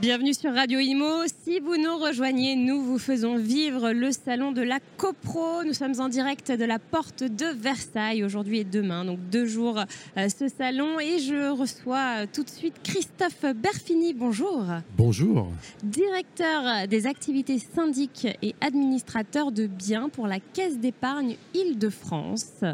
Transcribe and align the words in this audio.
Bienvenue 0.00 0.32
sur 0.32 0.54
Radio 0.54 0.78
Imo. 0.78 1.24
Si 1.44 1.60
vous 1.60 1.76
nous 1.76 1.98
rejoignez, 1.98 2.56
nous 2.56 2.82
vous 2.82 2.98
faisons 2.98 3.36
vivre 3.36 3.90
le 3.90 4.12
salon 4.12 4.50
de 4.50 4.62
la 4.62 4.78
CoPro. 4.96 5.62
Nous 5.66 5.74
sommes 5.74 6.00
en 6.00 6.08
direct 6.08 6.50
de 6.50 6.64
la 6.64 6.78
porte 6.78 7.22
de 7.22 7.44
Versailles 7.44 8.24
aujourd'hui 8.24 8.60
et 8.60 8.64
demain, 8.64 9.04
donc 9.04 9.18
deux 9.30 9.44
jours 9.44 9.78
euh, 10.16 10.28
ce 10.30 10.48
salon. 10.48 10.98
Et 11.00 11.18
je 11.18 11.50
reçois 11.50 12.22
euh, 12.22 12.26
tout 12.32 12.42
de 12.42 12.48
suite 12.48 12.76
Christophe 12.82 13.44
Berfini. 13.54 14.14
Bonjour. 14.14 14.64
Bonjour. 14.96 15.48
Directeur 15.84 16.88
des 16.88 17.06
activités 17.06 17.58
syndiques 17.58 18.26
et 18.40 18.54
administrateur 18.62 19.52
de 19.52 19.66
biens 19.66 20.08
pour 20.08 20.26
la 20.26 20.40
Caisse 20.40 20.78
d'épargne 20.78 21.36
Île-de-France. 21.52 22.64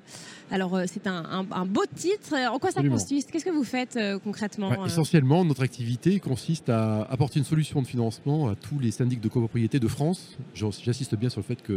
Alors, 0.52 0.76
euh, 0.76 0.84
c'est 0.86 1.08
un, 1.08 1.44
beau 1.66 1.84
titre. 1.92 2.36
En 2.52 2.60
quoi 2.60 2.70
ça 2.70 2.84
consiste? 2.84 3.32
Qu'est-ce 3.32 3.44
que 3.44 3.50
vous 3.50 3.64
faites 3.64 3.98
concrètement 4.22 4.70
bah, 4.70 4.76
Essentiellement, 4.86 5.44
notre 5.44 5.64
activité 5.64 6.20
consiste 6.20 6.68
à 6.68 7.15
apporter 7.16 7.38
une 7.38 7.46
solution 7.46 7.80
de 7.80 7.86
financement 7.86 8.48
à 8.48 8.54
tous 8.54 8.78
les 8.78 8.90
syndics 8.90 9.22
de 9.22 9.28
copropriété 9.28 9.80
de 9.80 9.88
France. 9.88 10.36
J'insiste 10.54 11.16
bien 11.16 11.30
sur 11.30 11.40
le 11.40 11.46
fait 11.46 11.62
que 11.62 11.72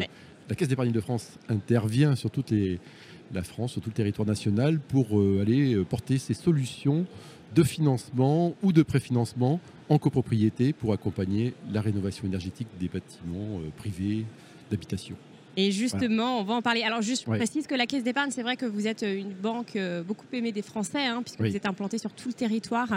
la 0.49 0.55
Caisse 0.55 0.67
d'épargne 0.67 0.91
de 0.91 0.99
France 0.99 1.39
intervient 1.47 2.17
sur 2.17 2.29
toute 2.29 2.53
la 3.33 3.43
France, 3.43 3.71
sur 3.71 3.81
tout 3.81 3.89
le 3.89 3.93
territoire 3.93 4.27
national, 4.27 4.81
pour 4.81 5.17
euh, 5.17 5.39
aller 5.41 5.75
euh, 5.75 5.85
porter 5.85 6.17
ses 6.17 6.33
solutions 6.33 7.05
de 7.55 7.63
financement 7.63 8.53
ou 8.61 8.73
de 8.73 8.83
préfinancement 8.83 9.61
en 9.87 9.97
copropriété 9.97 10.73
pour 10.73 10.91
accompagner 10.91 11.53
la 11.71 11.79
rénovation 11.79 12.25
énergétique 12.25 12.67
des 12.77 12.89
bâtiments 12.89 13.61
euh, 13.61 13.69
privés 13.77 14.25
d'habitation. 14.69 15.15
Et 15.57 15.71
justement, 15.71 16.39
on 16.39 16.43
va 16.43 16.53
en 16.53 16.61
parler. 16.61 16.83
Alors, 16.83 17.01
juste, 17.01 17.23
je 17.25 17.31
précise 17.31 17.67
que 17.67 17.75
la 17.75 17.85
Caisse 17.85 18.03
d'épargne, 18.03 18.31
c'est 18.31 18.43
vrai 18.43 18.55
que 18.55 18.65
vous 18.65 18.87
êtes 18.87 19.01
une 19.01 19.33
banque 19.33 19.75
euh, 19.75 20.03
beaucoup 20.03 20.25
aimée 20.33 20.51
des 20.51 20.61
Français, 20.61 21.05
hein, 21.05 21.21
puisque 21.23 21.41
vous 21.41 21.55
êtes 21.55 21.65
implanté 21.65 21.97
sur 21.97 22.11
tout 22.11 22.29
le 22.29 22.33
territoire. 22.33 22.87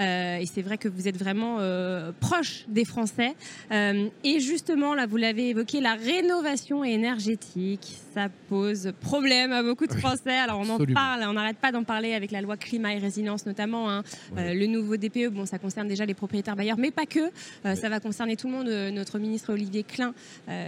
Euh, 0.00 0.38
et 0.38 0.46
c'est 0.46 0.62
vrai 0.62 0.78
que 0.78 0.88
vous 0.88 1.08
êtes 1.08 1.16
vraiment 1.16 1.58
euh, 1.60 2.12
proche 2.18 2.64
des 2.68 2.84
Français. 2.84 3.34
et 3.70 4.40
justement, 4.40 4.94
là, 4.94 5.06
vous 5.06 5.16
l'avez 5.16 5.50
évoqué, 5.50 5.80
la 5.80 5.94
rénovation 5.94 6.84
énergétique, 6.84 7.96
ça 8.14 8.28
pose 8.48 8.92
problème 9.00 9.52
à 9.52 9.62
beaucoup 9.62 9.86
de 9.86 9.94
Français. 9.94 10.36
Alors, 10.36 10.60
on 10.60 10.68
en 10.68 10.78
parle, 10.78 11.24
on 11.28 11.34
n'arrête 11.34 11.58
pas 11.58 11.72
d'en 11.72 11.84
parler 11.84 12.14
avec 12.14 12.30
la 12.30 12.40
loi 12.40 12.56
climat 12.56 12.94
et 12.94 12.98
résilience 12.98 13.46
notamment. 13.46 13.90
Hein. 13.90 14.02
le 14.36 14.66
nouveau 14.66 14.96
DPE, 14.96 15.28
bon, 15.28 15.46
ça 15.46 15.58
concerne 15.58 15.88
déjà 15.88 16.04
les 16.04 16.14
propriétaires 16.14 16.56
bailleurs, 16.56 16.78
mais 16.78 16.90
pas 16.90 17.06
que. 17.06 17.30
Ça 17.74 17.88
va 17.88 18.00
concerner 18.00 18.36
tout 18.36 18.48
le 18.48 18.52
monde. 18.54 18.68
Notre 18.94 19.18
ministre 19.18 19.52
Olivier 19.52 19.84
Klein, 19.84 20.14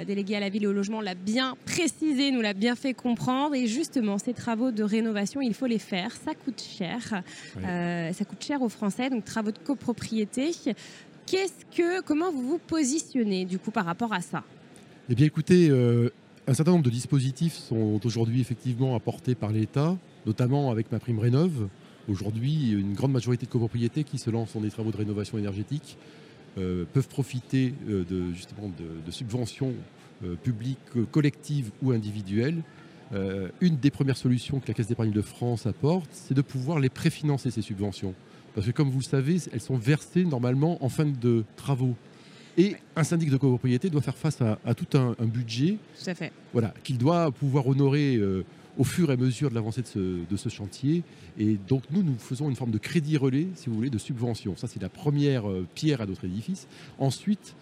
délégué 0.06 0.36
à 0.36 0.40
la 0.40 0.48
ville 0.48 0.64
et 0.64 0.66
au 0.66 0.72
logement, 0.72 1.00
l'a 1.00 1.14
bien 1.14 1.29
précisé, 1.64 2.30
nous 2.30 2.40
l'a 2.40 2.54
bien 2.54 2.74
fait 2.74 2.94
comprendre. 2.94 3.54
Et 3.54 3.66
justement, 3.66 4.18
ces 4.18 4.34
travaux 4.34 4.70
de 4.70 4.82
rénovation, 4.82 5.40
il 5.40 5.54
faut 5.54 5.66
les 5.66 5.78
faire. 5.78 6.12
Ça 6.12 6.34
coûte 6.34 6.62
cher. 6.62 7.22
Euh, 7.58 8.12
ça 8.12 8.24
coûte 8.24 8.42
cher 8.42 8.62
aux 8.62 8.68
Français. 8.68 9.10
Donc, 9.10 9.24
travaux 9.24 9.52
de 9.52 9.58
copropriété. 9.58 10.50
Qu'est-ce 11.26 11.76
que, 11.76 12.02
comment 12.02 12.30
vous 12.32 12.42
vous 12.42 12.58
positionnez 12.58 13.44
du 13.44 13.58
coup 13.58 13.70
par 13.70 13.84
rapport 13.84 14.12
à 14.12 14.20
ça? 14.20 14.42
Eh 15.08 15.14
bien, 15.14 15.26
écoutez, 15.26 15.68
euh, 15.70 16.10
un 16.46 16.54
certain 16.54 16.72
nombre 16.72 16.84
de 16.84 16.90
dispositifs 16.90 17.54
sont 17.54 18.00
aujourd'hui 18.04 18.40
effectivement 18.40 18.94
apportés 18.94 19.34
par 19.34 19.50
l'État, 19.50 19.96
notamment 20.26 20.70
avec 20.70 20.90
ma 20.92 20.98
prime 20.98 21.18
rénove. 21.18 21.68
Aujourd'hui, 22.08 22.72
une 22.72 22.94
grande 22.94 23.12
majorité 23.12 23.46
de 23.46 23.50
copropriétés 23.50 24.04
qui 24.04 24.18
se 24.18 24.30
lancent 24.30 24.54
dans 24.54 24.60
des 24.60 24.70
travaux 24.70 24.90
de 24.90 24.96
rénovation 24.96 25.38
énergétique 25.38 25.96
euh, 26.58 26.84
peuvent 26.92 27.08
profiter 27.08 27.74
de, 27.86 28.32
justement 28.32 28.70
de 28.76 29.10
subventions 29.10 29.74
euh, 30.22 30.34
publique, 30.34 30.78
euh, 30.96 31.06
collective 31.10 31.70
ou 31.82 31.92
individuelle, 31.92 32.62
euh, 33.14 33.48
une 33.62 33.76
des 33.76 33.90
premières 33.90 34.18
solutions 34.18 34.60
que 34.60 34.68
la 34.68 34.74
Caisse 34.74 34.86
d'épargne 34.86 35.12
de 35.12 35.22
France 35.22 35.64
apporte, 35.64 36.10
c'est 36.12 36.34
de 36.34 36.42
pouvoir 36.42 36.78
les 36.78 36.90
préfinancer, 36.90 37.50
ces 37.50 37.62
subventions. 37.62 38.12
Parce 38.54 38.66
que 38.66 38.72
comme 38.72 38.90
vous 38.90 38.98
le 38.98 39.04
savez, 39.04 39.38
elles 39.50 39.62
sont 39.62 39.78
versées 39.78 40.26
normalement 40.26 40.84
en 40.84 40.90
fin 40.90 41.06
de 41.06 41.44
travaux. 41.56 41.94
Et 42.58 42.76
un 42.96 43.04
syndic 43.04 43.30
de 43.30 43.38
copropriété 43.38 43.88
doit 43.88 44.02
faire 44.02 44.18
face 44.18 44.42
à, 44.42 44.74
tout 44.74 44.98
un, 44.98 45.14
budget 45.24 45.78
tout 45.96 46.14
fait. 46.14 46.32
Voilà, 46.52 46.74
qu'il 46.84 46.98
doit 46.98 47.30
pouvoir 47.30 47.66
honorer 47.66 48.20
au 48.76 48.84
fur 48.84 49.08
et 49.08 49.14
à 49.14 49.16
mesure 49.16 49.48
de 49.48 49.54
l'avancée 49.54 49.80
de 49.80 49.86
ce, 49.86 49.98
de 50.28 50.36
ce, 50.36 50.50
chantier. 50.50 51.02
Et 51.38 51.56
donc 51.66 51.84
nous, 51.90 52.02
nous 52.02 52.18
faisons 52.18 52.50
une 52.50 52.56
forme 52.56 52.72
de 52.72 52.78
crédit 52.78 53.16
relais, 53.16 53.46
si 53.54 53.70
vous 53.70 53.76
voulez, 53.76 53.88
de 53.88 53.98
subvention. 53.98 54.56
Ça, 54.56 54.66
c'est 54.66 54.82
la 54.82 54.90
première 54.90 55.44
pierre 55.74 56.02
à 56.02 56.06
notre 56.06 56.24
édifice. 56.26 56.66
Ensuite, 56.98 57.54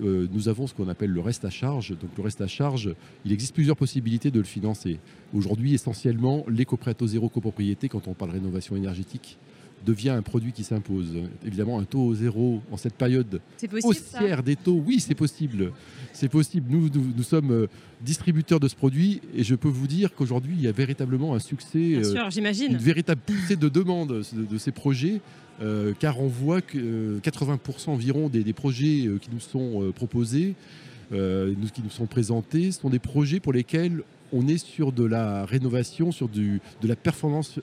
euh, 0.00 0.28
nous 0.32 0.48
avons 0.48 0.66
ce 0.66 0.74
qu'on 0.74 0.88
appelle 0.88 1.10
le 1.10 1.20
reste 1.20 1.44
à 1.44 1.50
charge. 1.50 1.90
Donc 1.90 2.10
le 2.16 2.22
reste 2.22 2.40
à 2.40 2.46
charge, 2.46 2.94
il 3.24 3.32
existe 3.32 3.54
plusieurs 3.54 3.76
possibilités 3.76 4.30
de 4.30 4.38
le 4.38 4.44
financer. 4.44 4.98
Aujourd'hui, 5.34 5.74
essentiellement, 5.74 6.44
l'éco-prêt 6.48 6.96
au 7.00 7.06
zéro 7.06 7.28
copropriété, 7.28 7.88
quand 7.88 8.06
on 8.08 8.14
parle 8.14 8.32
rénovation 8.32 8.76
énergétique, 8.76 9.38
devient 9.84 10.10
un 10.10 10.22
produit 10.22 10.52
qui 10.52 10.64
s'impose. 10.64 11.08
Évidemment, 11.44 11.78
un 11.78 11.84
taux 11.84 12.14
zéro 12.14 12.60
en 12.70 12.76
cette 12.76 12.94
période 12.94 13.40
haussière 13.82 14.42
des 14.42 14.56
taux, 14.56 14.82
oui, 14.86 15.00
c'est 15.00 15.14
possible. 15.14 15.72
C'est 16.12 16.28
possible. 16.28 16.66
Nous, 16.70 16.90
nous, 17.16 17.22
sommes 17.22 17.52
euh, 17.52 17.66
distributeurs 18.00 18.60
de 18.60 18.68
ce 18.68 18.76
produit 18.76 19.20
et 19.34 19.42
je 19.44 19.54
peux 19.54 19.68
vous 19.68 19.86
dire 19.86 20.14
qu'aujourd'hui, 20.14 20.54
il 20.56 20.62
y 20.62 20.68
a 20.68 20.72
véritablement 20.72 21.34
un 21.34 21.38
succès, 21.38 22.00
Bien 22.00 22.00
euh, 22.00 22.30
j'imagine. 22.30 22.72
une 22.72 22.78
véritable 22.78 23.20
poussée 23.24 23.56
de 23.56 23.68
demande 23.68 24.24
de 24.32 24.58
ces 24.58 24.72
projets 24.72 25.20
euh, 25.60 25.92
car 25.98 26.20
on 26.20 26.28
voit 26.28 26.60
que 26.60 27.18
80% 27.18 27.58
euh, 27.88 27.92
environ 27.92 28.28
des, 28.28 28.52
projets 28.52 29.08
qui 29.20 29.30
nous 29.32 29.40
sont 29.40 29.92
proposés, 29.94 30.54
qui 31.10 31.82
nous 31.82 31.90
sont 31.90 32.06
présentés, 32.06 32.70
sont 32.72 32.90
des 32.90 32.98
projets 32.98 33.40
pour 33.40 33.52
lesquels 33.52 34.02
on 34.32 34.46
est 34.48 34.58
sur 34.58 34.92
de 34.92 35.04
la 35.04 35.44
rénovation, 35.44 36.12
sur 36.12 36.28
de 36.28 36.60
la 36.82 36.96
performance 36.96 37.60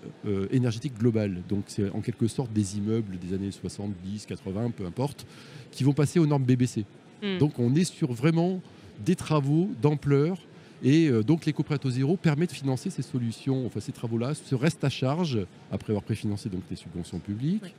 énergétique 0.52 0.98
globale. 0.98 1.42
Donc 1.50 1.66
c'est 1.68 1.90
en 1.92 2.02
quelque 2.02 2.28
sorte 2.28 2.52
des 2.53 2.78
immeubles 2.78 3.18
des 3.20 3.34
années 3.34 3.52
70, 3.52 4.26
80, 4.26 4.72
peu 4.72 4.86
importe, 4.86 5.25
qui 5.72 5.84
vont 5.84 5.94
passer 5.94 6.20
aux 6.20 6.25
normes 6.25 6.44
BBC. 6.44 6.86
Hmm. 7.22 7.38
Donc 7.38 7.59
on 7.59 7.74
est 7.75 7.84
sur 7.84 8.14
vraiment 8.14 8.62
des 9.06 9.16
travaux 9.16 9.70
d'ampleur 9.81 10.38
et 10.84 11.09
donc 11.24 11.46
l'éco-prêt 11.46 11.80
au 11.84 11.90
zéro 11.90 12.18
permet 12.18 12.48
de 12.48 12.52
financer 12.52 12.90
ces 12.90 13.02
solutions, 13.02 13.66
enfin 13.66 13.80
ces 13.80 13.92
travaux-là, 13.92 14.34
ce 14.34 14.56
reste 14.56 14.84
à 14.84 14.90
charge, 14.90 15.40
après 15.72 15.92
avoir 15.92 16.04
préfinancé 16.04 16.50
donc 16.50 16.62
les 16.70 16.75
subventions 16.75 17.20
publiques, 17.20 17.75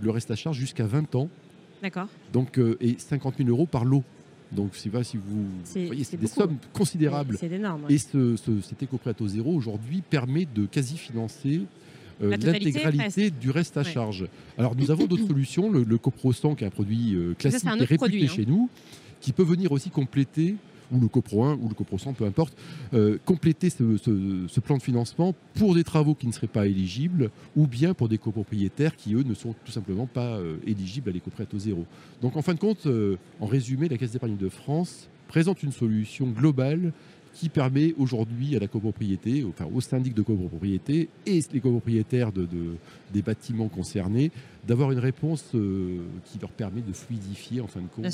le 0.00 0.10
reste 0.10 0.30
à 0.30 0.36
charge 0.36 0.56
jusqu'à 0.56 0.86
20 0.86 1.14
ans. 1.14 1.28
D'accord. 1.82 2.08
Donc, 2.32 2.58
euh, 2.58 2.76
et 2.80 2.96
50 2.98 3.36
000 3.38 3.48
euros 3.48 3.66
par 3.66 3.84
lot. 3.84 4.02
Donc, 4.54 4.74
si, 4.74 4.90
si 5.02 5.16
vous 5.16 5.86
voyez, 5.86 6.04
c'est 6.04 6.16
des 6.16 6.26
sommes 6.26 6.56
considérables. 6.72 7.36
C'est 7.38 7.50
énorme. 7.50 7.84
Et 7.88 7.98
ce, 7.98 8.36
ce, 8.36 8.60
cet 8.60 8.82
éco-prêt 8.82 9.14
au 9.20 9.28
zéro, 9.28 9.52
aujourd'hui, 9.54 10.02
permet 10.08 10.46
de 10.46 10.66
quasi-financer 10.66 11.62
euh, 12.22 12.30
l'intégralité 12.30 13.30
du 13.30 13.50
reste 13.50 13.76
à 13.76 13.84
charge. 13.84 14.26
Alors, 14.56 14.76
nous 14.76 14.90
avons 14.90 15.06
d'autres 15.06 15.26
solutions. 15.28 15.70
Le, 15.70 15.82
le 15.82 15.98
Coprosan, 15.98 16.54
qui 16.54 16.64
est 16.64 16.66
un 16.66 16.70
produit 16.70 17.14
euh, 17.14 17.34
classique 17.34 17.68
et 17.80 17.84
réputé 17.84 18.24
hein. 18.24 18.28
chez 18.28 18.46
nous, 18.46 18.68
qui 19.20 19.32
peut 19.32 19.42
venir 19.42 19.72
aussi 19.72 19.90
compléter 19.90 20.56
ou 20.92 21.00
le 21.00 21.08
CoPro 21.08 21.44
1 21.44 21.54
ou 21.60 21.68
le 21.68 21.74
CoPro 21.74 21.98
100, 21.98 22.14
peu 22.14 22.24
importe, 22.24 22.56
euh, 22.92 23.18
compléter 23.24 23.70
ce, 23.70 24.60
plan 24.60 24.76
de 24.76 24.82
financement 24.82 25.34
pour 25.54 25.74
des 25.74 25.84
travaux 25.84 26.14
qui 26.14 26.26
ne 26.26 26.32
seraient 26.32 26.46
pas 26.46 26.66
éligibles 26.66 27.30
ou 27.56 27.66
bien 27.66 27.94
pour 27.94 28.08
des 28.08 28.18
copropriétaires 28.18 28.96
qui, 28.96 29.14
eux, 29.14 29.22
ne 29.22 29.34
sont 29.34 29.54
tout 29.64 29.72
simplement 29.72 30.06
pas 30.06 30.38
euh, 30.38 30.56
éligibles 30.66 31.10
à 31.10 31.12
l'éco-prêt 31.12 31.46
au 31.54 31.58
zéro. 31.58 31.84
Donc 32.22 32.36
en 32.36 32.42
fin 32.42 32.54
de 32.54 32.58
compte, 32.58 32.86
euh, 32.86 33.16
en 33.40 33.46
résumé, 33.46 33.88
la 33.88 33.98
Caisse 33.98 34.12
d'épargne 34.12 34.36
de 34.36 34.48
France 34.48 35.08
présente 35.28 35.62
une 35.62 35.72
solution 35.72 36.26
globale 36.26 36.92
qui 37.34 37.48
permet 37.48 37.94
aujourd'hui 37.98 38.54
à 38.56 38.60
la 38.60 38.68
copropriété, 38.68 39.44
enfin 39.44 39.68
aux 39.74 39.80
syndics 39.80 40.14
de 40.14 40.22
copropriété 40.22 41.08
et 41.26 41.40
les 41.52 41.60
copropriétaires 41.60 42.30
de, 42.30 42.46
des 43.12 43.22
bâtiments 43.22 43.68
concernés 43.68 44.30
d'avoir 44.66 44.92
une 44.92 44.98
réponse 44.98 45.44
qui 45.52 46.38
leur 46.40 46.50
permet 46.50 46.80
de 46.80 46.92
fluidifier 46.92 47.60
en 47.60 47.66
fin 47.66 47.80
de 47.80 47.88
compte 47.88 48.06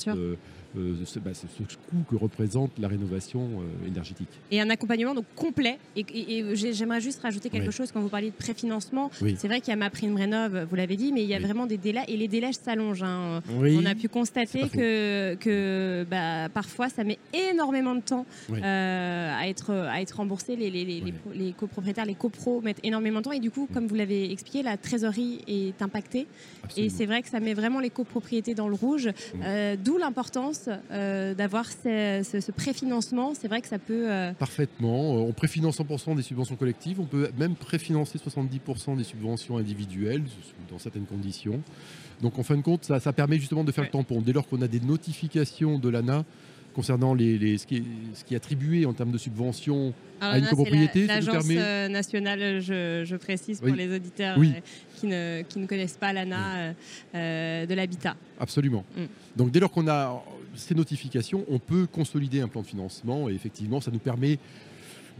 euh, 0.78 0.94
bah, 1.24 1.32
ce, 1.34 1.46
coût 1.46 2.04
que 2.08 2.14
représente 2.14 2.70
la 2.78 2.86
rénovation 2.86 3.40
euh, 3.40 3.88
énergétique. 3.88 4.28
Et 4.52 4.60
un 4.60 4.70
accompagnement 4.70 5.14
donc 5.14 5.24
complet. 5.34 5.78
Et, 5.96 6.44
j'aimerais 6.54 7.00
juste 7.00 7.20
rajouter 7.22 7.50
quelque 7.50 7.72
chose 7.72 7.90
quand 7.90 8.00
vous 8.00 8.08
parliez 8.08 8.30
de 8.30 8.36
préfinancement. 8.36 9.10
C'est 9.36 9.48
vrai 9.48 9.60
qu'il 9.60 9.70
y 9.70 9.72
a 9.72 9.76
ma 9.76 9.90
prime 9.90 10.14
rénov, 10.14 10.66
vous 10.70 10.76
l'avez 10.76 10.96
dit, 10.96 11.12
mais 11.12 11.22
il 11.24 11.28
y 11.28 11.34
a 11.34 11.40
vraiment 11.40 11.66
des 11.66 11.76
délais 11.76 12.04
et 12.06 12.16
les 12.16 12.28
délais 12.28 12.52
s'allongent. 12.52 13.02
Hein. 13.02 13.42
On 13.58 13.84
a 13.84 13.94
pu 13.96 14.08
constater 14.08 14.68
que, 14.68 15.34
que 15.34 16.06
bah, 16.08 16.48
parfois 16.48 16.88
ça 16.88 17.02
met 17.02 17.18
énormément 17.50 17.96
de 17.96 18.02
temps 18.02 18.26
euh, 18.50 19.34
à, 19.36 19.48
être, 19.48 19.72
à 19.72 20.00
être 20.00 20.18
remboursé. 20.18 20.54
Les, 20.54 20.70
les, 20.70 20.84
les, 20.84 21.02
les, 21.34 21.52
copropriétaires, 21.52 22.06
les 22.06 22.14
copros 22.14 22.60
mettent 22.60 22.80
énormément 22.84 23.18
de 23.18 23.24
temps 23.24 23.32
et 23.32 23.40
du 23.40 23.50
coup, 23.50 23.68
comme 23.72 23.88
vous 23.88 23.96
l'avez 23.96 24.30
expliqué, 24.30 24.62
la 24.62 24.76
trésorerie 24.76 25.40
est 25.48 25.82
impactée. 25.82 26.28
Et 26.76 26.88
c'est 26.88 27.06
vrai 27.06 27.22
que 27.22 27.28
ça 27.28 27.40
met 27.40 27.54
vraiment 27.54 27.80
les 27.80 27.90
copropriétés 27.90 28.54
dans 28.54 28.68
le 28.68 28.74
rouge, 28.74 29.10
d'où 29.84 29.98
l'importance 29.98 30.68
euh, 30.90 31.34
d'avoir 31.34 31.66
ce, 31.66 32.50
préfinancement, 32.52 33.34
c'est 33.34 33.48
vrai 33.48 33.60
que 33.60 33.68
ça 33.68 33.78
peut... 33.78 34.08
Parfaitement. 34.38 35.14
On 35.14 35.32
préfinance 35.32 35.80
100% 35.80 36.16
des 36.16 36.22
subventions 36.22 36.56
collectives. 36.56 37.00
On 37.00 37.06
peut 37.06 37.30
même 37.38 37.54
préfinancer 37.54 38.18
70% 38.18 38.96
des 38.96 39.04
subventions 39.04 39.56
individuelles 39.56 40.22
dans 40.70 40.78
certaines 40.78 41.06
conditions. 41.06 41.60
Donc 42.22 42.38
en 42.38 42.42
fin 42.42 42.56
de 42.56 42.62
compte, 42.62 42.84
ça, 42.84 43.12
permet 43.12 43.38
justement 43.38 43.64
de 43.64 43.72
faire 43.72 43.84
le 43.84 43.90
tampon. 43.90 44.20
Dès 44.20 44.32
lors 44.32 44.46
qu'on 44.46 44.62
a 44.62 44.68
des 44.68 44.80
notifications 44.80 45.78
de 45.78 45.88
l'ANA 45.88 46.24
concernant 46.74 47.14
les, 47.14 47.58
ce, 47.58 47.66
qui 47.66 47.84
est, 48.30 48.36
attribué 48.36 48.86
en 48.86 48.92
termes 48.92 49.10
de 49.10 49.18
subventions 49.18 49.92
à 50.20 50.38
une 50.38 50.46
copropriété. 50.46 51.06
L'agence 51.06 51.46
euh, 51.50 51.88
nationale, 51.88 52.60
je, 52.60 53.16
précise 53.16 53.60
pour 53.60 53.74
les 53.74 53.94
auditeurs 53.94 54.38
euh, 54.38 54.44
qui, 54.96 55.06
ne, 55.06 55.42
qui, 55.42 55.58
ne, 55.58 55.66
connaissent 55.66 55.96
pas 55.96 56.12
l'ANA 56.12 56.74
euh, 57.14 57.66
de 57.66 57.74
l'habitat. 57.74 58.16
Absolument. 58.38 58.84
Mm. 58.96 59.02
Donc 59.36 59.50
dès 59.50 59.60
lors 59.60 59.70
qu'on 59.70 59.88
a 59.88 60.22
ces 60.54 60.74
notifications, 60.74 61.44
on 61.48 61.58
peut 61.58 61.86
consolider 61.86 62.40
un 62.40 62.48
plan 62.48 62.62
de 62.62 62.66
financement 62.66 63.28
et 63.28 63.34
effectivement, 63.34 63.80
ça 63.80 63.90
nous 63.90 63.98
permet 63.98 64.38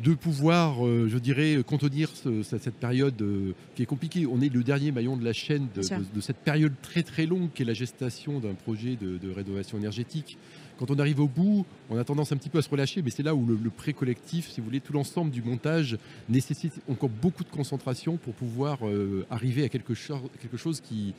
de 0.03 0.15
pouvoir, 0.15 0.85
euh, 0.87 1.09
je 1.09 1.19
dirais, 1.19 1.63
contenir 1.67 2.11
cette 2.43 2.75
période 2.75 3.21
euh, 3.21 3.53
qui 3.75 3.83
est 3.83 3.87
compliquée. 3.87 4.27
On 4.27 4.41
est 4.41 4.53
le 4.53 4.63
dernier 4.63 4.93
maillon 4.93 5.17
de 5.17 5.25
la 5.25 5.33
chaîne 5.33 5.69
de, 5.75 5.83
cette 6.21 6.39
période 6.39 6.73
très 6.83 7.03
très 7.03 7.27
longue 7.27 7.51
qui 7.55 7.63
est 7.63 7.67
la 7.67 7.75
gestation 7.75 8.41
d'un 8.41 8.55
projet 8.55 8.97
de, 9.01 9.31
rénovation 9.31 9.79
énergétique. 9.79 10.39
Quand 10.81 10.91
on 10.91 10.99
arrive 10.99 11.21
au 11.21 11.29
bout, 11.29 11.67
on 11.91 11.99
a 11.99 12.05
tendance 12.05 12.33
un 12.33 12.39
petit 12.39 12.49
peu 12.49 12.57
à 12.57 12.63
se 12.63 12.71
relâcher, 12.71 13.03
mais 13.03 13.11
c'est 13.11 13.23
là 13.23 13.35
où 13.35 13.45
le, 13.45 13.69
pré-collectif, 13.69 14.49
si 14.49 14.63
vous 14.63 14.65
voulez, 14.65 14.81
tout 14.81 14.95
l'ensemble 14.95 15.31
du 15.31 15.43
montage 15.43 15.99
nécessite 16.31 16.81
encore 16.91 17.11
beaucoup 17.11 17.45
de 17.45 17.51
concentration 17.51 18.17
pour 18.17 18.33
pouvoir 18.33 18.79
euh, 18.87 19.27
arriver 19.29 19.63
à 19.63 19.69
quelque, 19.69 19.93
quelque 20.41 20.57
chose 20.57 20.81
qui, 20.81 21.13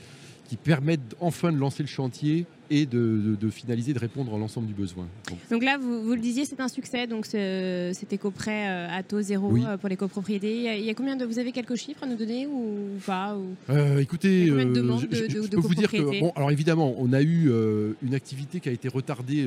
qui 0.52 0.58
permettent 0.58 1.16
enfin 1.22 1.54
de 1.54 1.58
lancer 1.58 1.82
le 1.82 1.88
chantier 1.88 2.46
et 2.70 2.86
de, 2.86 3.38
finaliser, 3.50 3.94
de 3.94 4.00
répondre 4.00 4.34
à 4.34 4.38
l'ensemble 4.38 4.68
du 4.68 4.74
besoin. 4.74 5.08
Donc, 5.50 5.64
là, 5.64 5.78
vous, 5.78 6.14
le 6.14 6.20
disiez, 6.20 6.44
c'est 6.44 6.60
un 6.60 6.68
succès. 6.68 7.08
Donc 7.08 7.26
cet 7.26 8.12
éco-prêt 8.12 8.68
euh, 8.68 8.88
à 8.90 9.04
taux 9.04 9.22
zéro 9.22 9.56
euh, 9.56 9.78
pour 9.78 9.88
les 9.88 9.96
copropriétés. 9.96 10.78
Il 10.78 10.86
y 10.86 10.90
a 10.90 10.94
combien 10.94 11.16
de, 11.16 11.26
vous 11.26 11.40
avez 11.40 11.54
quelques 11.54 11.76
chiffres 11.76 12.04
à 12.04 12.06
nous 12.06 12.16
donner 12.16 12.48
ou 12.48 12.98
pas 13.06 13.38
euh, 13.70 14.00
Écoutez, 14.00 14.48
je, 14.48 15.48
peux 15.50 15.60
vous 15.60 15.76
dire 15.76 15.92
que 15.92 16.20
bon, 16.20 16.34
alors 16.36 16.52
évidemment, 16.52 16.96
on 16.98 17.14
a 17.14 17.22
eu 17.22 17.50
une 18.02 18.14
activité 18.14 18.60
qui 18.60 18.68
a 18.68 18.74
été 18.74 18.90
retardée. 18.90 19.46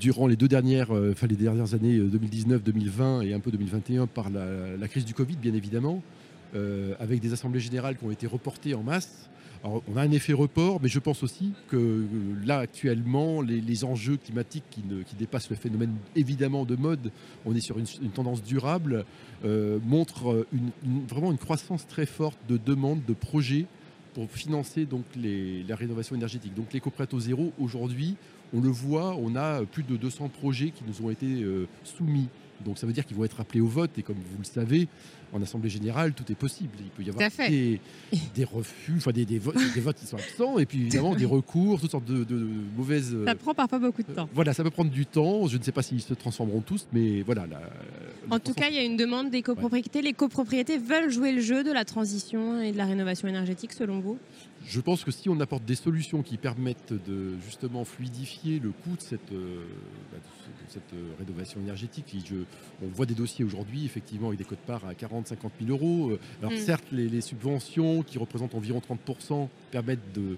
Durant 0.00 0.26
les 0.26 0.36
deux 0.36 0.48
dernières, 0.48 0.90
enfin 0.90 1.26
les 1.26 1.36
dernières 1.36 1.74
années 1.74 1.98
2019, 1.98 2.62
2020 2.62 3.22
et 3.22 3.34
un 3.34 3.40
peu 3.40 3.50
2021 3.50 4.06
par 4.06 4.30
la, 4.30 4.88
crise 4.88 5.04
du 5.04 5.14
Covid, 5.14 5.36
bien 5.36 5.54
évidemment, 5.54 6.02
avec 6.98 7.20
des 7.20 7.32
assemblées 7.32 7.60
générales 7.60 7.96
qui 7.96 8.04
ont 8.04 8.10
été 8.10 8.26
reportées 8.26 8.74
en 8.74 8.82
masse 8.82 9.28
on 9.64 9.96
a 9.96 10.02
un 10.02 10.10
effet 10.10 10.32
report, 10.32 10.80
mais 10.82 10.88
je 10.88 10.98
pense 10.98 11.22
aussi 11.22 11.52
que 11.68 11.76
euh, 11.76 12.06
là, 12.44 12.58
actuellement, 12.58 13.40
les, 13.42 13.84
enjeux 13.84 14.16
climatiques 14.16 14.64
qui, 14.70 14.82
dépassent 15.16 15.50
le 15.50 15.56
phénomène 15.56 15.94
évidemment 16.16 16.64
de 16.64 16.76
mode, 16.76 17.10
on 17.44 17.54
est 17.54 17.60
sur 17.60 17.78
une, 17.78 17.86
tendance 18.10 18.42
durable, 18.42 19.04
euh, 19.44 19.78
montrent 19.84 20.32
euh, 20.32 20.46
vraiment 21.08 21.30
une 21.30 21.38
croissance 21.38 21.86
très 21.86 22.06
forte 22.06 22.38
de 22.48 22.56
demandes, 22.56 23.04
de 23.06 23.12
projets 23.12 23.66
pour 24.14 24.30
financer 24.30 24.84
donc 24.84 25.04
la 25.16 25.76
rénovation 25.76 26.16
énergétique. 26.16 26.54
Donc 26.54 26.72
l'éco-prêt 26.72 27.08
au 27.12 27.20
zéro, 27.20 27.52
aujourd'hui, 27.58 28.16
on 28.54 28.60
le 28.60 28.68
voit, 28.68 29.16
on 29.16 29.36
a 29.36 29.64
plus 29.64 29.82
de 29.82 29.96
200 29.96 30.28
projets 30.28 30.70
qui 30.70 30.82
nous 30.86 31.06
ont 31.06 31.10
été 31.10 31.44
soumis 31.84 32.28
donc 32.64 32.78
ça 32.78 32.86
veut 32.86 32.92
dire 32.92 33.06
qu'ils 33.06 33.16
vont 33.16 33.24
être 33.24 33.40
appelés 33.40 33.60
au 33.60 33.66
vote. 33.66 33.90
Et 33.98 34.02
comme 34.02 34.16
vous 34.16 34.38
le 34.38 34.44
savez, 34.44 34.88
en 35.32 35.42
Assemblée 35.42 35.70
générale, 35.70 36.12
tout 36.12 36.30
est 36.30 36.34
possible. 36.34 36.70
Il 36.80 36.90
peut 36.90 37.02
y 37.02 37.10
avoir 37.10 37.30
des, 38.34 38.44
refus, 38.44 38.94
enfin 38.96 39.12
des, 39.12 39.24
des, 39.24 39.38
votes, 39.38 39.56
qui 39.96 40.06
sont 40.06 40.16
absents, 40.16 40.58
et 40.58 40.66
puis 40.66 40.80
évidemment 40.80 41.14
des 41.14 41.24
recours, 41.24 41.80
toutes 41.80 41.90
sortes 41.90 42.04
de, 42.04 42.48
mauvaises. 42.76 43.16
Ça 43.26 43.34
prend 43.34 43.54
parfois 43.54 43.78
beaucoup 43.78 44.02
de 44.02 44.12
temps. 44.12 44.28
Voilà, 44.34 44.54
ça 44.54 44.62
peut 44.64 44.70
prendre 44.70 44.90
du 44.90 45.06
temps. 45.06 45.46
Je 45.46 45.58
ne 45.58 45.62
sais 45.62 45.72
pas 45.72 45.82
s'ils 45.82 46.00
se 46.00 46.14
transformeront 46.14 46.60
tous, 46.60 46.86
mais 46.92 47.22
voilà. 47.22 47.46
en 48.30 48.38
tout 48.38 48.54
cas, 48.54 48.68
il 48.68 48.74
y 48.74 48.78
a 48.78 48.84
une 48.84 48.96
demande 48.96 49.30
des 49.30 49.42
copropriétés. 49.42 50.02
Les 50.02 50.12
copropriétés 50.12 50.78
veulent 50.78 51.10
jouer 51.10 51.32
le 51.32 51.40
jeu 51.40 51.62
de 51.62 51.72
la 51.72 51.84
transition 51.84 52.60
et 52.60 52.72
de 52.72 52.78
la 52.78 52.86
rénovation 52.86 53.28
énergétique, 53.28 53.72
selon 53.72 54.00
vous? 54.00 54.18
Je 54.68 54.80
pense 54.82 55.02
que 55.02 55.10
si 55.10 55.30
on 55.30 55.40
apporte 55.40 55.64
des 55.64 55.74
solutions 55.74 56.22
qui 56.22 56.36
permettent 56.36 56.92
de 56.92 57.38
justement 57.44 57.84
fluidifier 57.86 58.58
le 58.58 58.70
coût 58.70 58.96
de 58.96 59.00
cette, 59.00 59.32
euh, 59.32 59.64
bah, 60.12 60.18
cette 60.68 60.92
euh, 60.92 61.12
rénovation 61.18 61.58
énergétique, 61.60 62.14
je, 62.28 62.36
on 62.82 62.88
voit 62.88 63.06
des 63.06 63.14
dossiers 63.14 63.46
aujourd'hui 63.46 63.86
effectivement 63.86 64.28
avec 64.28 64.38
des 64.38 64.44
codes 64.44 64.58
parts 64.58 64.86
à 64.86 64.94
40, 64.94 65.28
50 65.28 65.52
000 65.64 65.70
euros. 65.70 66.10
Euh, 66.10 66.20
alors 66.40 66.52
mm. 66.52 66.58
certes, 66.58 66.84
les, 66.92 67.20
subventions 67.22 68.02
qui 68.02 68.18
représentent 68.18 68.54
environ 68.54 68.80
30% 68.80 69.48
permettent 69.70 70.12
de 70.14 70.36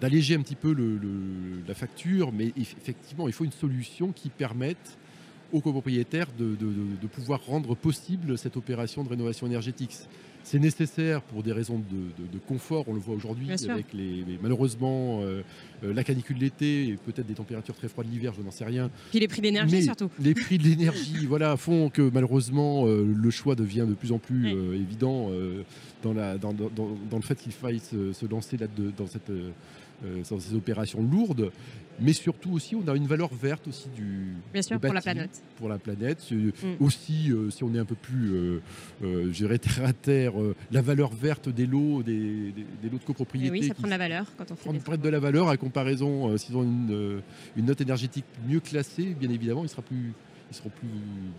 d'alléger 0.00 0.34
un 0.34 0.40
petit 0.40 0.56
peu 0.56 0.74
la 1.68 1.74
facture, 1.74 2.32
mais 2.32 2.52
effectivement, 2.56 3.28
il 3.28 3.32
faut 3.32 3.44
une 3.44 3.52
solution 3.52 4.10
qui 4.10 4.28
permette 4.28 4.98
aux 5.52 5.60
copropriétaires 5.60 6.28
de, 6.38 6.56
de, 6.56 7.06
pouvoir 7.06 7.44
rendre 7.46 7.74
possible 7.74 8.36
cette 8.36 8.56
opération 8.56 9.04
de 9.04 9.08
rénovation 9.08 9.46
énergétique. 9.46 9.96
C'est 10.42 10.58
nécessaire 10.58 11.22
pour 11.22 11.42
des 11.42 11.52
raisons 11.52 11.78
de, 11.78 12.38
confort, 12.46 12.84
on 12.88 12.92
le 12.92 13.00
voit 13.00 13.14
aujourd'hui 13.14 13.50
avec 13.50 13.86
les, 13.94 14.24
malheureusement 14.42 15.20
euh, 15.22 15.42
euh, 15.82 15.94
la 15.94 16.04
canicule 16.04 16.36
l'été 16.36 16.88
et 16.88 16.96
peut-être 16.96 17.26
des 17.26 17.34
températures 17.34 17.74
très 17.74 17.88
froides 17.88 18.08
l'hiver, 18.12 18.34
je 18.36 18.42
n'en 18.42 18.50
sais 18.50 18.64
rien. 18.64 18.90
Puis 19.10 19.20
les 19.20 19.28
prix 19.28 19.40
de 19.40 19.46
l'énergie 19.46 19.82
surtout. 19.82 20.10
Les 20.20 20.34
prix 20.34 20.58
de 20.58 20.64
l'énergie 20.64 21.24
voilà, 21.26 21.56
font 21.56 21.88
que 21.88 22.10
malheureusement 22.12 22.86
euh, 22.86 23.06
le 23.06 23.30
choix 23.30 23.54
devient 23.54 23.86
de 23.88 23.94
plus 23.94 24.12
en 24.12 24.18
plus 24.18 24.50
évident 24.74 25.30
dans, 26.02 26.12
la, 26.12 26.36
dans, 26.36 26.52
le 26.52 27.22
fait 27.22 27.36
qu'il 27.36 27.52
faille 27.52 27.80
se, 27.80 28.26
lancer 28.26 28.58
là 28.58 28.66
dans 28.96 29.06
cette 29.06 29.30
euh, 30.04 30.22
dans 30.30 30.40
ces 30.40 30.54
opérations 30.54 31.02
lourdes, 31.02 31.50
mais 32.00 32.12
surtout 32.12 32.52
aussi 32.52 32.74
on 32.74 32.86
a 32.88 32.96
une 32.96 33.06
valeur 33.06 33.32
verte 33.32 33.68
aussi 33.68 33.88
du 33.94 34.34
bien 34.52 34.62
sûr 34.62 34.80
pour 34.80 34.92
la 34.92 35.00
planète. 35.00 35.42
pour 35.56 35.68
la 35.68 35.78
planète. 35.78 36.24
Mm. 36.30 36.50
aussi 36.80 37.30
euh, 37.30 37.50
si 37.50 37.64
on 37.64 37.74
est 37.74 37.78
un 37.78 37.84
peu 37.84 37.94
plus 37.94 38.32
euh, 38.34 38.60
euh 39.02 39.58
terre 39.58 39.84
à 39.84 39.92
terre 39.92 40.32
la 40.72 40.82
valeur 40.82 41.14
verte 41.14 41.48
des 41.48 41.66
lots 41.66 42.02
des, 42.02 42.52
des, 42.82 42.90
lots 42.90 42.98
de 42.98 43.04
copropriété 43.04 43.50
oui 43.50 43.68
ça 43.68 43.74
prend 43.74 43.84
de 43.84 43.90
la 43.90 43.98
valeur 43.98 44.26
quand 44.36 44.50
on 44.50 44.56
fait 44.56 44.78
prend 44.80 44.96
de 44.96 45.08
la 45.08 45.20
valeur 45.20 45.48
à 45.48 45.56
comparaison 45.56 46.36
s'ils 46.36 46.56
ont 46.56 46.64
une, 46.64 47.22
une 47.56 47.66
note 47.66 47.80
énergétique 47.80 48.24
mieux 48.48 48.60
classée 48.60 49.14
bien 49.18 49.30
évidemment 49.30 49.62
il 49.62 49.68
sera 49.68 49.82
plus 49.82 50.12
ils 50.50 50.56
seront 50.56 50.70
plus, 50.70 50.88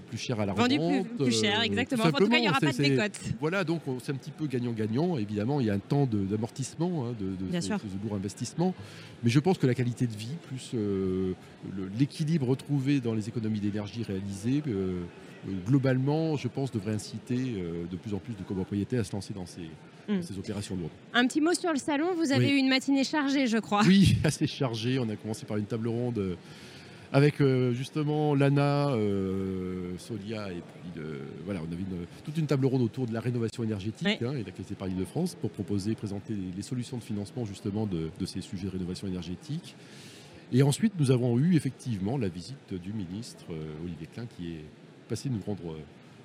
plus 0.07 0.17
chers 0.17 0.39
à 0.39 0.45
la 0.45 0.53
revente. 0.53 0.67
Plus, 0.69 1.25
plus 1.25 1.41
cher, 1.41 1.59
euh, 1.59 1.63
exactement. 1.63 2.05
En 2.05 2.11
tout 2.11 2.27
cas, 2.27 2.37
il 2.37 2.41
n'y 2.41 2.49
aura 2.49 2.59
pas 2.59 2.71
de 2.71 2.77
décote. 2.77 3.19
Voilà, 3.39 3.63
donc 3.63 3.81
c'est 4.03 4.11
un 4.11 4.15
petit 4.15 4.31
peu 4.31 4.47
gagnant-gagnant. 4.47 5.17
Évidemment, 5.17 5.59
il 5.59 5.67
y 5.67 5.69
a 5.69 5.73
un 5.73 5.79
temps 5.79 6.07
d'amortissement 6.11 7.05
hein, 7.05 7.15
de, 7.19 7.45
de, 7.45 7.61
ce, 7.61 7.69
lourd 8.03 8.15
investissement. 8.15 8.73
Mais 9.23 9.29
je 9.29 9.39
pense 9.39 9.57
que 9.57 9.67
la 9.67 9.75
qualité 9.75 10.07
de 10.07 10.15
vie, 10.15 10.35
plus 10.47 10.71
euh, 10.73 11.33
l'équilibre 11.97 12.47
retrouvé 12.47 12.99
dans 12.99 13.13
les 13.13 13.27
économies 13.29 13.59
d'énergie 13.59 14.03
réalisées, 14.03 14.63
euh, 14.67 15.01
globalement, 15.67 16.35
je 16.35 16.47
pense, 16.47 16.71
devrait 16.71 16.93
inciter 16.93 17.37
de 17.37 17.95
plus 17.95 18.13
en 18.13 18.17
plus 18.17 18.33
de 18.33 18.43
copropriétés 18.43 18.97
à 18.97 19.03
se 19.03 19.13
lancer 19.13 19.33
dans 19.33 19.45
ces, 19.45 19.69
hmm. 20.09 20.21
ces 20.21 20.37
opérations 20.39 20.75
lourdes. 20.75 20.91
Un 21.13 21.27
petit 21.27 21.39
mot 21.39 21.53
sur 21.53 21.71
le 21.71 21.77
salon. 21.77 22.15
Vous 22.15 22.31
avez 22.31 22.49
eu 22.49 22.57
une 22.57 22.69
matinée 22.69 23.03
chargée, 23.03 23.45
je 23.45 23.59
crois. 23.59 23.83
Oui, 23.85 24.17
assez 24.23 24.47
chargée. 24.47 24.97
On 24.97 25.07
a 25.07 25.15
commencé 25.15 25.45
par 25.45 25.57
une 25.57 25.65
table 25.65 25.87
ronde 25.87 26.35
avec 27.11 27.41
euh, 27.41 27.73
justement 27.73 28.35
Lana, 28.35 28.89
euh, 28.89 29.97
Solia 29.97 30.51
et 30.51 30.61
puis 30.61 31.01
voilà, 31.43 31.61
on 31.61 31.71
avait 31.71 31.83
toute 32.23 32.37
une 32.37 32.47
table 32.47 32.65
ronde 32.65 32.81
autour 32.81 33.05
de 33.05 33.13
la 33.13 33.19
rénovation 33.19 33.63
énergétique 33.63 34.21
hein, 34.21 34.33
et 34.33 34.43
la 34.43 34.51
Caisse 34.51 34.67
d'épargne 34.67 34.95
de 34.95 35.05
France 35.05 35.35
pour 35.35 35.49
proposer, 35.51 35.93
présenter 35.95 36.33
les, 36.33 36.61
solutions 36.61 36.97
de 36.97 37.03
financement 37.03 37.45
justement 37.45 37.85
de, 37.85 38.09
ces 38.25 38.41
sujets 38.41 38.67
de 38.67 38.71
rénovation 38.71 39.07
énergétique. 39.07 39.75
Et 40.53 40.63
ensuite, 40.63 40.93
nous 40.99 41.11
avons 41.11 41.37
eu 41.39 41.55
effectivement 41.55 42.17
la 42.17 42.27
visite 42.27 42.73
du 42.73 42.93
ministre 42.93 43.45
euh, 43.51 43.83
Olivier 43.83 44.07
Klein 44.07 44.25
qui 44.37 44.53
est 44.53 44.65
passé 45.09 45.29
nous 45.29 45.41
rendre 45.45 45.75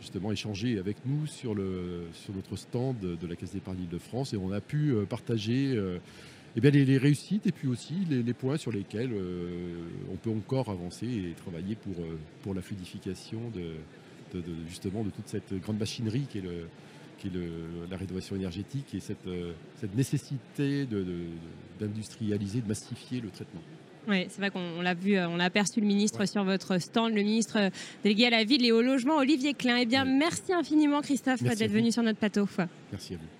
justement 0.01 0.33
échanger 0.33 0.79
avec 0.79 0.97
nous 1.05 1.27
sur, 1.27 1.55
le, 1.55 2.07
sur 2.13 2.35
notre 2.35 2.57
stand 2.57 2.99
de 3.01 3.27
la 3.27 3.37
Caisse 3.37 3.53
d'épargne 3.53 3.87
de 3.91 3.99
France 3.99 4.33
et 4.33 4.37
on 4.37 4.53
a 4.53 4.61
pu 4.61 4.95
partager 5.09 5.79
eh 6.57 6.61
bien, 6.61 6.71
les, 6.71 6.99
réussites 6.99 7.47
et 7.47 7.53
puis 7.53 7.69
aussi 7.69 7.95
les, 8.09 8.35
points 8.35 8.57
sur 8.57 8.73
lesquels 8.73 9.13
euh, 9.13 9.85
on 10.13 10.17
peut 10.17 10.31
encore 10.31 10.69
avancer 10.69 11.07
et 11.07 11.35
travailler 11.37 11.77
pour, 11.77 11.95
euh, 12.03 12.19
pour 12.43 12.55
la 12.55 12.63
fluidification 12.63 13.39
de, 13.55 14.41
justement 14.69 15.05
de 15.05 15.11
toute 15.11 15.29
cette 15.29 15.53
grande 15.61 15.79
machinerie 15.79 16.27
qui 16.31 16.39
est, 16.39 16.43
le, 16.43 16.69
qui 17.19 17.29
est 17.29 17.33
la 17.91 17.97
rénovation 17.97 18.37
énergétique 18.37 18.95
et 18.95 19.01
cette, 19.01 19.27
euh, 19.27 19.53
cette 19.81 19.95
nécessité 19.95 20.87
d'industrialiser, 21.79 22.61
de, 22.63 22.69
massifier 22.69 23.21
le 23.21 23.31
traitement. 23.31 23.61
Oui, 24.09 24.27
c'est 24.29 24.39
vrai 24.39 24.51
qu'on 24.51 24.81
l'a 24.81 24.95
vu, 24.95 25.19
on 25.19 25.39
a 25.39 25.45
aperçu 25.45 25.81
le 25.81 25.87
ministre 25.87 26.25
sur 26.27 26.43
votre 26.43 26.79
stand, 26.79 27.15
le 27.15 27.23
ministre 27.23 27.71
délégué 28.03 28.27
à 28.27 28.31
la 28.31 28.45
ville 28.45 28.65
et 28.65 28.73
au 28.73 28.83
logement, 28.83 29.19
Olivier 29.19 29.53
Klein. 29.53 29.77
Eh 29.77 29.87
bien, 29.87 30.05
merci 30.05 30.53
infiniment, 30.53 31.03
Christophe, 31.03 31.43
d'être 31.43 31.71
venu 31.71 31.93
sur 31.93 32.03
notre 32.03 32.19
plateau. 32.19 32.49
Merci 32.91 33.15
à 33.15 33.17
vous. 33.19 33.40